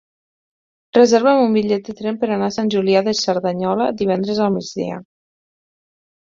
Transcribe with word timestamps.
Reserva'm 0.97 1.41
un 1.41 1.53
bitllet 1.57 1.91
de 1.91 1.95
tren 1.99 2.17
per 2.25 2.31
anar 2.37 2.49
a 2.49 2.55
Sant 2.57 2.73
Julià 2.77 3.05
de 3.11 3.15
Cerdanyola 3.21 3.89
divendres 4.03 4.43
al 4.49 4.59
migdia. 4.59 5.01